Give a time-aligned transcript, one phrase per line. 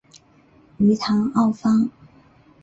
[0.77, 1.91] 于唐奥方。